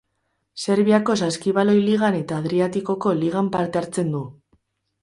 [0.61, 4.29] Serbiako saskibaloi ligan eta Adriatikoko ligan parte hartzen du.